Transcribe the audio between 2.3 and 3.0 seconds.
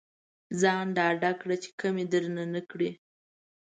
نه کړي.